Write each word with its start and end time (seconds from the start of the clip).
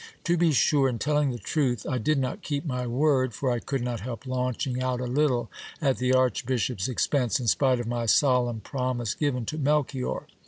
To 0.23 0.35
be 0.35 0.51
sure, 0.51 0.89
in 0.89 0.97
telling 0.97 1.29
the 1.29 1.37
truth, 1.37 1.85
I 1.87 1.99
did 1.99 2.17
not 2.17 2.41
keep 2.41 2.65
my 2.65 2.87
word, 2.87 3.35
for 3.35 3.51
I 3.51 3.59
could 3.59 3.83
not 3.83 3.99
help 3.99 4.25
launching 4.25 4.81
out 4.81 4.99
a 4.99 5.03
little 5.05 5.51
at 5.79 5.97
the 5.99 6.11
archbishop's 6.11 6.87
expense, 6.89 7.39
in 7.39 7.45
spite 7.45 7.79
of 7.79 7.85
my 7.85 8.07
solemn 8.07 8.61
promise 8.61 9.13
given 9.13 9.45
to 9.45 9.59
Melchior. 9.59 10.25